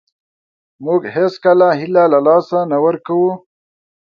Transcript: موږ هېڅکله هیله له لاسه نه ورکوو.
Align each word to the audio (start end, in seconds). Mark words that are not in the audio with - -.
موږ 0.85 1.01
هېڅکله 1.15 1.67
هیله 1.79 2.03
له 2.13 2.19
لاسه 2.27 2.59
نه 2.71 2.77
ورکوو. 2.85 3.31